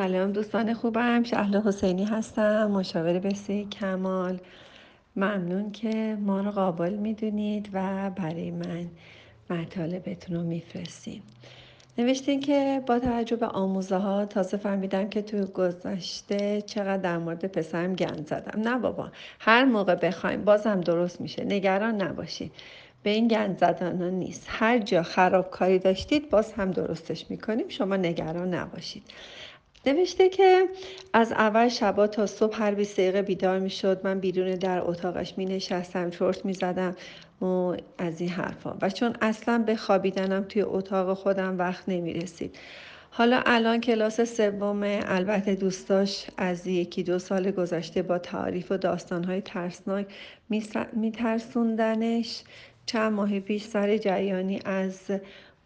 [0.00, 1.22] سلام دوستان خوبم.
[1.22, 4.38] شهلا حسینی هستم مشاور بسیار کمال.
[5.16, 8.86] ممنون که ما رو قابل می‌دونید و برای من
[9.50, 11.22] مطالبتون رو میفرستیم
[11.98, 17.44] نوشتین که با توجه به آموزه ها تازه فهمیدم که تو گذشته چقدر در مورد
[17.44, 18.60] پسرم گند زدم.
[18.60, 19.10] نه بابا
[19.40, 21.44] هر موقع بخوایم بازم درست میشه.
[21.44, 22.52] نگران نباشید
[23.02, 24.46] به این گند زدن ها نیست.
[24.48, 27.68] هر جا خرابکاری داشتید باز هم درستش می‌کنیم.
[27.68, 29.02] شما نگران نباشید.
[29.86, 30.68] نوشته که
[31.12, 35.34] از اول شبا تا صبح هر 20 دقیقه بیدار می شد من بیرون در اتاقش
[35.36, 36.96] می نشستم چرت می زدم
[37.40, 38.76] و از این حرفا.
[38.82, 42.58] و چون اصلا به خوابیدنم توی اتاق خودم وقت نمی رسید
[43.12, 49.40] حالا الان کلاس سوم البته دوستاش از یکی دو سال گذشته با تعریف و داستانهای
[49.40, 50.06] ترسناک
[50.92, 52.42] میترسوندنش.
[52.86, 55.00] چند ماه پیش سر جریانی از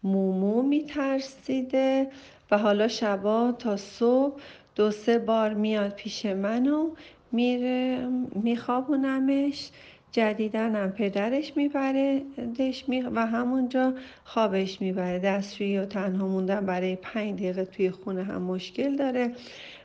[0.03, 2.07] مومو میترسیده.
[2.51, 4.41] و حالا شبا تا صبح
[4.75, 6.89] دو سه بار میاد پیش من و
[7.31, 8.07] میره
[8.43, 9.71] میخوابونمش
[10.11, 15.19] جدیدنم پدرش میبردش می و همونجا خوابش می‌بره.
[15.19, 19.31] دستشویی و تنها موندن برای پنج دقیقه توی خونه هم مشکل داره.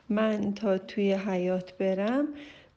[0.09, 2.27] من تا توی حیات برم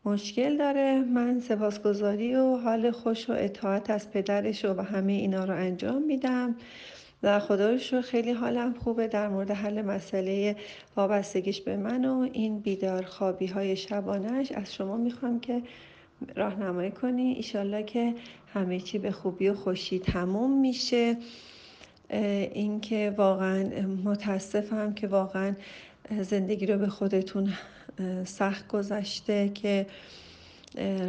[0.04, 1.00] مشکل داره.
[1.00, 6.56] من سپاسگزاری و حال خوش و اطاعت از پدرش و همه اینا رو انجام میدم.
[7.24, 10.56] و خدا رو خیلی حالم خوبه در مورد حل مسئله
[10.96, 15.62] وابستگیش به من و این بیدار خوابی های شبانش از شما می‌خوام که
[16.36, 17.22] راهنمایی کنی.
[17.22, 18.14] ایشالله که
[18.52, 21.16] همه چی به خوبی و خوشی تموم میشه.
[22.10, 23.64] اینکه واقعا
[24.04, 25.54] متاسفم که واقعا
[26.20, 27.52] زندگی رو به خودتون
[28.24, 29.86] سخت گذشته که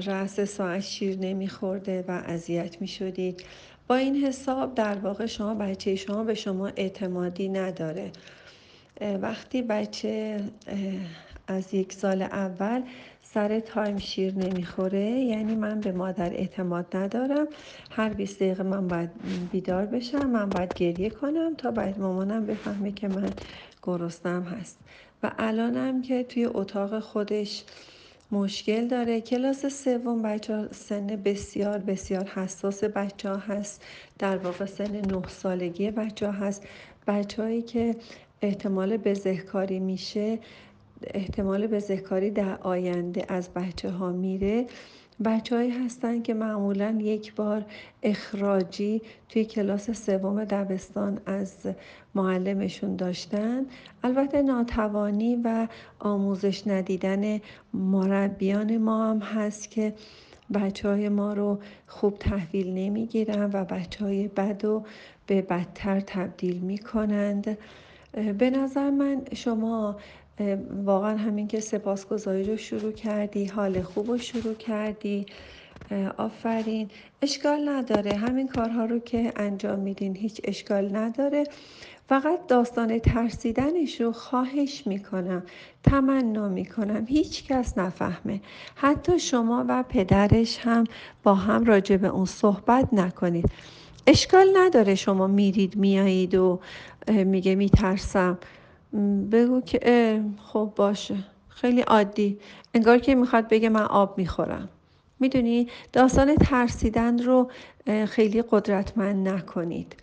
[0.05, 3.43] رأس ساعت شیر نمیخورده و اذیت می‌شدید.
[3.87, 8.11] با این حساب در واقع شما بچه شما به شما اعتمادی نداره.
[9.21, 10.39] وقتی بچه
[11.47, 12.81] از یک سال اول
[13.23, 17.47] سر تایم شیر نمی‌خوره یعنی من به مادر اعتماد ندارم.
[17.91, 19.09] هر 20 دقیقه من باید
[19.51, 23.33] بیدار بشم من باید گریه کنم تا باید مامانم بفهمه که من
[23.83, 24.79] گرسنم هست.
[25.23, 27.63] و الانم که توی اتاق خودش
[28.35, 29.21] مشکل داره.
[29.21, 33.83] کلاس سوم بچه سن بسیار بسیار حساس بچه ها هست.
[34.19, 36.67] در واقع سن نه سالگی بچه ها هست.
[37.07, 37.95] بچههایی که
[38.41, 40.39] احتمال بزهکاری میشه
[41.13, 44.65] احتمال بزهکاری در آینده از بچه ها میره.
[45.23, 47.65] بچههایی هستن که معمولا یک بار
[48.03, 51.67] اخراجی توی کلاس سوم دبستان از
[52.15, 53.65] معلمشون داشتن.
[54.03, 55.67] البته ناتوانی و
[55.99, 57.39] آموزش ندیدن
[57.73, 59.93] مربیان ما هم هست که
[60.53, 64.85] بچه های ما رو خوب تحویل نمی‌گیرن و بچه های بد رو
[65.27, 67.57] به بدتر تبدیل می کنند
[68.37, 69.97] به نظر من شما
[70.85, 75.25] واقعا همین که سپاسگزاری رو شروع کردی حال خوب رو شروع کردی.
[76.17, 76.89] آفرین.
[77.21, 78.15] اشکال نداره.
[78.15, 81.43] همین کارها رو که انجام میدین هیچ اشکال نداره.
[82.09, 85.43] فقط داستان ترسیدنش رو خواهش می‌کنم.
[85.83, 87.05] تمنا می‌کنم.
[87.07, 88.41] هیچ کس نفهمه.
[88.75, 90.83] حتی شما و پدرش هم
[91.23, 93.45] با هم راجع به اون صحبت نکنید.
[94.07, 96.59] اشکال نداره شما میرید میایید و
[97.07, 98.37] میگه میترسم.
[99.31, 101.15] بگو که خب باشه.
[101.49, 102.39] خیلی عادی.
[102.73, 104.69] انگار که می‌خواد بگه من آب می‌خورم.
[105.19, 107.51] می‌دونی؟ داستان ترسیدن رو
[108.07, 109.95] خیلی قدرتمند نکنید.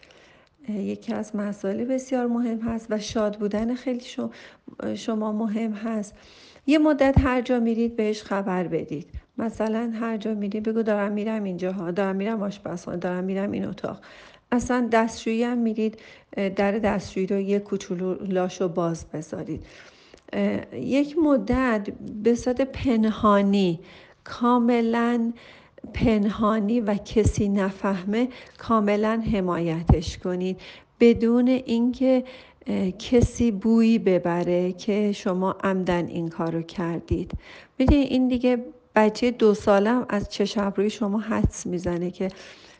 [0.69, 4.04] یکی از مسائل بسیار مهم هست و شاد بودن خیلی
[4.94, 6.14] شما مهم هست.
[6.66, 9.06] یه مدت هر جا میرید بهش خبر بدید.
[9.38, 14.00] مثلا هر جا میرید بگو دارم میرم اینجاها دارم میرم آشپزخانه دارم میرم این اتاق.
[14.52, 15.98] اصلا دستشویی هم میرید
[16.56, 19.64] در دستشویی رو یه کوچولو لاشو باز بذارید.
[20.72, 21.88] یک مدت
[22.24, 23.80] به صورت پنهانی
[24.24, 25.32] کاملا
[25.94, 30.60] پنهانی و کسی نفهمه کاملا حمایتش کنید.
[31.00, 32.24] بدون اینکه
[32.98, 37.32] کسی بویی ببره که شما عمدن این کارو کردید.
[37.78, 38.64] ببینید این دیگه
[38.94, 42.28] بچه دو سالم از چشم روی شما حدس می‌زنه که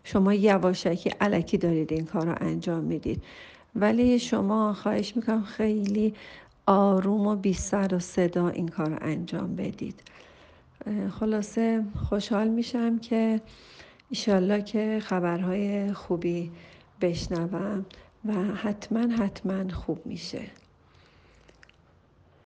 [0.05, 3.23] شما یواشکی علکی دارید این کار رو انجام می‌دید.
[3.75, 6.15] ولی شما خواهش می‌کنم خیلی
[6.67, 10.03] آروم و بی سر و صدا این کار رو انجام بدید.
[11.11, 13.41] خلاصه خوشحال میشم که
[14.11, 16.51] ایشالله که خبرهای خوبی
[17.01, 17.87] بشنوم
[18.25, 20.41] و حتما حتما خوب میشه.